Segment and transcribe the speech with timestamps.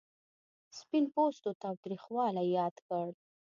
[0.77, 3.05] سپین پوستو تاوتریخوالی یاد کړ.